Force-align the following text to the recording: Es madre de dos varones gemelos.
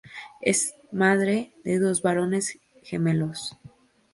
Es 0.41 0.73
madre 0.91 1.53
de 1.63 1.77
dos 1.77 2.01
varones 2.01 2.57
gemelos. 2.81 3.55